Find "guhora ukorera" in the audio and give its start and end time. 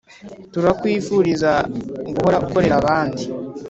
2.15-2.75